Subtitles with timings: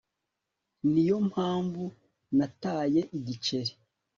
[0.91, 1.83] Ni yo mpamvu
[2.37, 3.71] nataye igiceri